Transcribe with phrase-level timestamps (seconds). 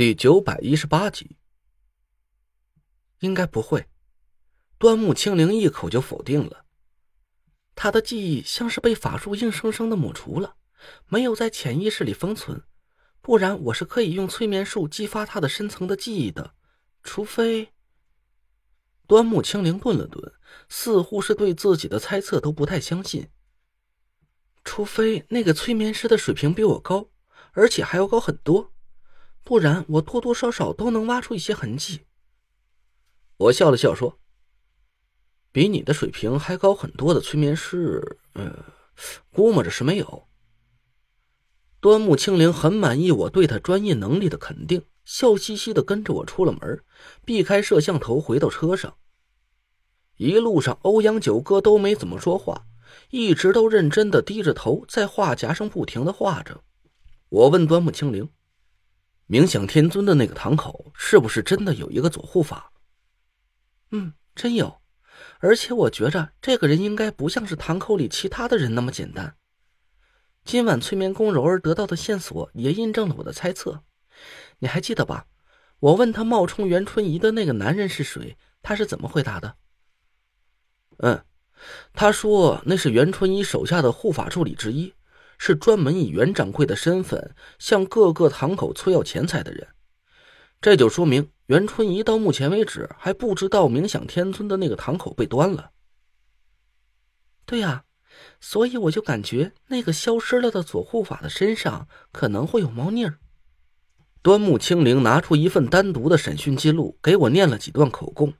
[0.00, 1.36] 第九百一十八集，
[3.18, 3.86] 应该不会。
[4.78, 6.64] 端木清灵一口就否定了。
[7.74, 10.56] 他的记忆像是被法术硬生生的抹除了，
[11.08, 12.62] 没有在潜意识里封存。
[13.20, 16.54] 不然，我是可以用催眠术激发他的深层的记忆的。
[17.02, 17.74] 除非……
[19.06, 20.32] 端木清灵顿了顿，
[20.70, 23.28] 似乎是对自己的猜测都不太相信。
[24.64, 27.10] 除非那个催眠师的水平比我高，
[27.52, 28.72] 而且还要高很多。
[29.42, 32.02] 不然，我多多少少都能挖出一些痕迹。
[33.36, 34.20] 我笑了笑说
[35.50, 38.56] ：“比你的水平还高很多的催眠师，嗯，
[39.32, 40.28] 估摸着是没有。”
[41.80, 46.84] 端木清灵很满意我对他专业能力的肯定，笑嘻嘻的跟着我出了门，
[47.24, 48.98] 避开摄像头，回到车上。
[50.16, 52.66] 一路上，欧阳九哥都没怎么说话，
[53.08, 56.62] 一直都认真的低着头在画夹上不停的画着。
[57.30, 58.28] 我问端木清灵。
[59.30, 62.72] 冥想天尊的那个堂口是不是真的有一个左护法？
[63.92, 64.82] 嗯，真有，
[65.38, 69.36] 而且我觉着这个人应该不像是堂口里其他的人那么简单。
[70.44, 73.84] 今晚催眠宫柔儿得到的线索也印证了我的猜测。
[74.58, 75.28] 你还记得吧？
[75.78, 79.54] 我问他冒充袁春怡的那个男人是谁，他是怎么回答的？
[80.98, 81.24] 嗯，
[81.92, 84.92] 他说那是袁春怡手下的护法助理之一。
[85.42, 89.68] 是专门以袁掌柜的身份向各个堂口催要钱财的人，
[90.60, 95.70] 这就说明袁春怡到目前为止还不知道冥想天尊的那个堂口被端了。
[97.46, 97.84] 对呀，
[98.38, 103.18] 所以我就感觉那个消失了的左护法的身上可能会有猫腻儿。
[104.20, 108.34] 端木清灵拿出一份单独的审讯记录，给我念了几段口供。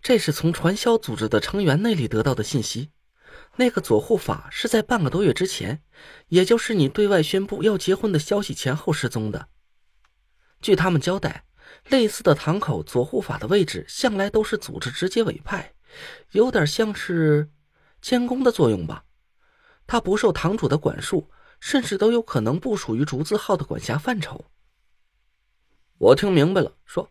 [0.00, 2.88] 这是从传销组织的成员那里得到的信息。
[3.56, 5.82] 那个左护法是在半个多月之前，
[6.28, 9.48] 也就是你对外宣布要结婚的消息前后失踪的。
[10.60, 11.44] 据他们交代，
[11.88, 15.74] 类似的堂口左护法的位置向来都是组织直接委派，
[16.32, 17.50] 有点像是
[18.00, 19.04] 监工的作用吧。
[19.86, 21.30] 他不受堂主的管束，
[21.60, 24.46] 甚至都有可能不属于竹字号的管辖范畴。
[25.98, 27.10] 我听明白了，说：“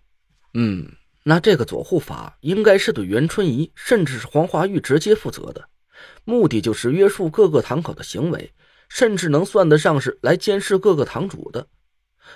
[0.54, 0.92] 嗯，
[1.24, 5.70] 那这个左护法应该是对袁春怡，甚至是黄华玉直接负责的。”
[6.24, 8.54] 目的就是约束各个堂口的行为，
[8.90, 11.68] 甚至能算得上是来监视各个堂主的。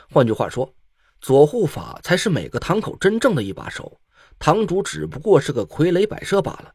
[0.09, 0.73] 换句话说，
[1.21, 3.99] 左护法才是每个堂口真正的一把手，
[4.37, 6.73] 堂主只不过是个傀儡摆设罢了。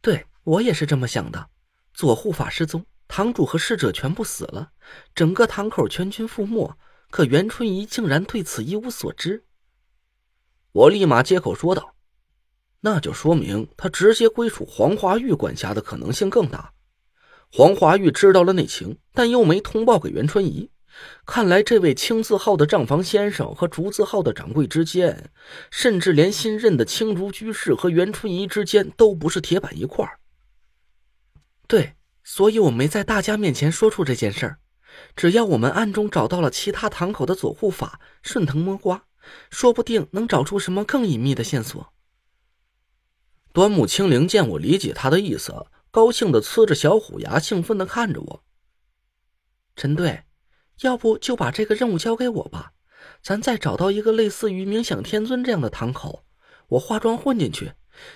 [0.00, 1.50] 对我也是这么想的。
[1.92, 4.70] 左护法失踪，堂主和侍者全部死了，
[5.14, 6.76] 整个堂口全军覆没。
[7.10, 9.44] 可袁春怡竟然对此一无所知。
[10.70, 11.96] 我立马接口说道。
[12.80, 16.72] 那就说明他直接归属黄华玉管辖的可能性更大。
[17.52, 20.70] 黄华玉知道了内情，但又没通报给袁春怡。
[21.24, 25.30] 看来，这位青字号的账房先生和竹字号的掌柜之间，
[25.70, 30.18] 甚至连新任的青竹居士和袁春怡之间，都不是铁板一块儿
[31.68, 34.58] 对，所以我没在大家面前说出这件事儿。
[35.14, 39.04] 只要我们暗中找到了其他堂口的左护法，顺藤摸瓜，
[39.50, 41.92] 说不定能找出什么更隐秘的线索。
[43.60, 48.42] 端木清灵见我理解他的意思，高兴的呲着小虎牙，兴奋的看着我。
[49.76, 50.24] 陈队，
[50.80, 52.72] 要不就把这个任务交给我吧，
[53.22, 56.24] 咱再找到一个类似于冥想天尊这样的堂口，
[56.68, 57.74] 我化妆混进去。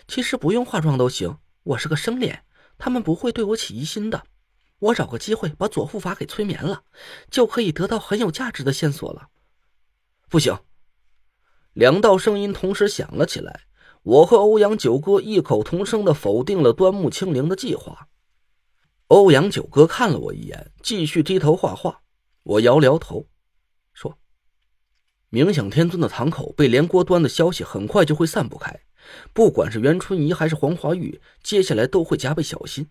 [0.09, 2.47] 其实不用化妆都行，我是个生脸，
[2.78, 4.25] 他们不会对我起疑心的。
[4.78, 6.84] 我找个机会把左护法给催眠了，
[7.31, 9.28] 就可以得到很有价值的线索了。
[10.31, 10.59] 不行，
[11.75, 13.65] 两道声音同时响了起来。
[14.04, 18.09] 我和欧阳九哥异口同声的否定了端木清灵的计划。
[19.06, 22.03] 欧阳九哥看了我一眼，继续低头画画。
[22.42, 23.26] 我摇了摇头，
[23.94, 24.19] 说
[25.32, 28.78] ：“冥想天尊的堂口被连锅端的消息很快就会散不开，
[29.32, 32.86] 不管是袁春怡还是黄华玉，接下来都会加倍小心。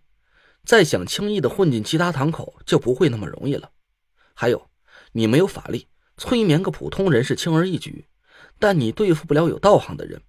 [0.66, 3.70] 再想轻易的混进其他堂口，就不会那么容易了。
[4.34, 4.68] 还有，
[5.12, 5.88] 你没有法力，
[6.18, 8.08] 催眠个普通人是轻而易举，
[8.58, 10.20] 但你对付不了有道行的人。”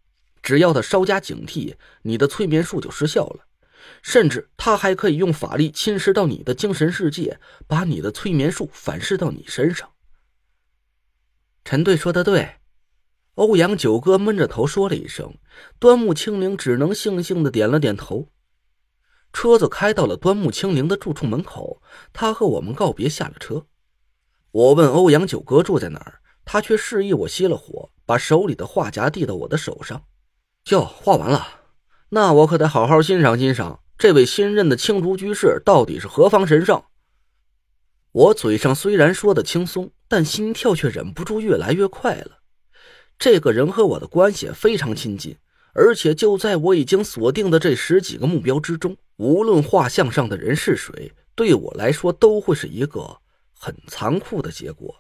[0.45, 3.47] 只要他稍加警惕，你的催眠术就失效了。
[4.03, 9.91] 甚至他还可以用法力侵蚀到你的精神世界，把你的催眠术反噬到你身上。
[11.65, 12.57] 陈队说的对，
[13.37, 15.35] 欧阳九哥闷着头说了一声，
[15.79, 18.29] 端木清灵只能悻悻的点了点头。
[19.33, 21.83] 车子开到了端木清灵的住处门口，
[22.13, 23.67] 他和我们告别，下了车。
[24.51, 30.05] 我问欧阳九哥住在哪儿，他却示意我熄了火，把手里的画夹递到我的手上。
[30.71, 31.47] 哟画完了，
[32.09, 36.83] 那我可得好好欣赏欣赏这位新任的青竹居士到底是何方神圣。
[38.13, 42.39] 我嘴上虽然说的轻松，但心跳却忍不住越来越快了。
[43.19, 45.37] 这个人和我的关系非常亲近，
[45.75, 53.19] 而且就在我已经锁定的这十几个目标之中，无论画像上的人是谁，对我来说都会是一个
[53.53, 54.95] 很残酷的结果。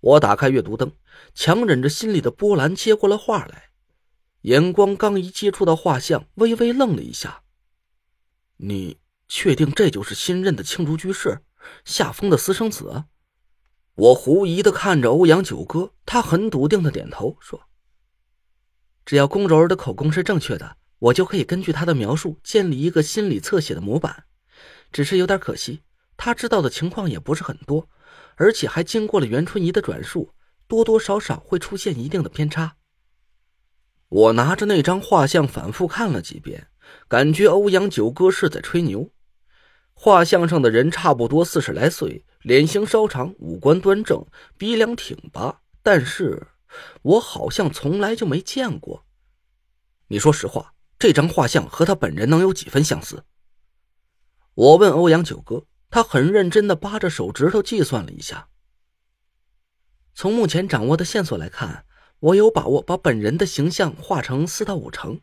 [0.00, 0.92] 我打开阅读灯，
[1.34, 3.69] 强忍着心里的波澜接过了画来，
[4.42, 7.42] 眼光刚一接触到画像，微微愣了一下。
[8.56, 8.98] 你
[9.28, 11.42] 确定这就是新任的青竹居士，
[11.84, 13.04] 夏风的私生子？
[13.94, 17.68] 我狐疑的看着欧阳九哥，他很笃定的点头说
[19.04, 24.24] ：“只要宫柔儿的口供是正确的，我就可以根据他的描述建立一个心理侧写的模板。
[24.90, 25.82] 只是有点可惜，
[26.16, 27.88] 他知道的情况也不是很多。”
[28.36, 30.32] 而且还经过了袁春怡的转述，
[30.66, 32.78] 多多少少会出现一定的偏差。
[34.10, 36.68] 我拿着那张画像反复看了几遍，
[37.08, 39.10] 感觉欧阳九哥是在吹牛。
[39.94, 44.24] 画像上的人差不多四十来岁，脸型稍长，五官端正，
[44.58, 46.46] 鼻梁挺拔，但是
[47.02, 49.04] 我好像从来就没见过。
[50.08, 53.24] 你说实话，这张画像和他本人能有几分相似？
[54.54, 55.64] 我问欧阳九哥。
[55.92, 58.46] 他很认真的扒着手指头计算了一下。
[60.14, 61.84] 从目前掌握的线索来看，
[62.20, 65.20] 我有把握把本人的形象画成四到五成。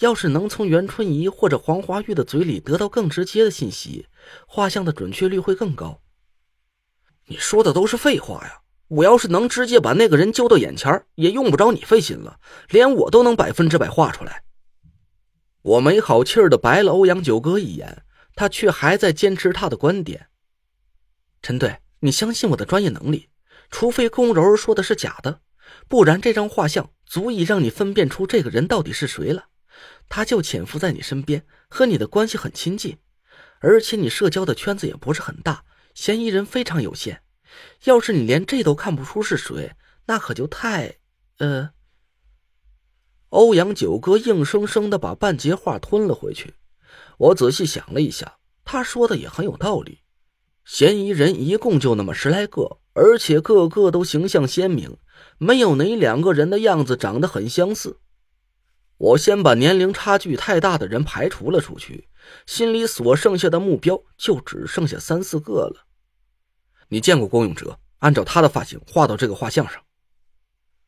[0.00, 4.06] 要是能从袁春怡或者黄华玉的嘴里得到更直接的信息，
[4.46, 6.00] 画像的准确率会更高。
[7.26, 8.60] 你说的都是废话呀！
[8.88, 12.38] 我要是能直接把那个人揪到眼前，也用不着你费心了，
[12.68, 14.44] 连我都能百分之百画出来。
[15.62, 18.02] 我没好气的白了欧阳九哥一眼。
[18.38, 20.26] 他却还在坚持他的观点。
[21.40, 23.30] 陈队，你相信我的专业能力，
[23.70, 25.40] 除非龚柔说的是假的，
[25.88, 29.48] 不然这张画像足以让你分辨出这个人到底是谁了。
[30.08, 32.98] 他就潜伏在你身边，和你的关系很亲近，
[33.60, 35.64] 而且你社交的圈子也不是很大，
[35.94, 37.22] 嫌疑人非常有限。
[37.84, 39.74] 要是你连这都看不出是谁，
[40.06, 40.96] 那可就太……
[41.38, 41.70] 呃……
[43.30, 46.54] 欧阳九哥硬生生的把半截话吞了回去。
[47.18, 50.00] 我仔细想了一下，他说的也很有道理。
[50.64, 54.96] 嫌疑人一共就那么十来个，而且个个都形象鲜明，
[55.36, 58.00] 没有哪两个人的样子长得很相似。
[58.96, 62.08] 我先把年龄差距太大的人排除了出去，
[62.46, 65.86] 心里所剩下的目标就只剩下三四个了。
[66.88, 67.78] 你见过郭永哲？
[67.98, 69.82] 按照他的发型画到这个画像上。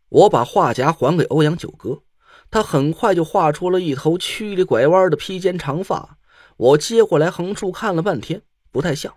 [0.08, 2.02] 我把画夹还给欧阳九哥，
[2.50, 6.16] 他很快就画出了一头曲里拐弯的披肩长发。
[6.56, 8.40] 我接过来横竖看了半天，
[8.70, 9.14] 不太像。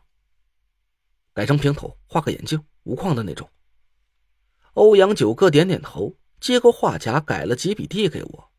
[1.33, 3.49] 改成平头，画个眼镜，无框的那种。
[4.73, 8.51] 欧阳九哥点点头，接过画夹，改了几笔递给我。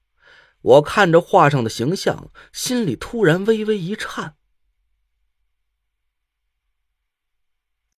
[0.60, 4.36] 我看着画上的形象，心里突然微微一颤。